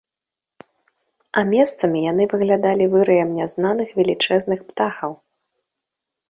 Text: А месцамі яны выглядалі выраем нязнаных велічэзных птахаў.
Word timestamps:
А 1.41 1.43
месцамі 1.53 1.99
яны 2.11 2.25
выглядалі 2.33 2.87
выраем 2.95 3.29
нязнаных 3.41 3.93
велічэзных 4.01 4.59
птахаў. 4.71 5.11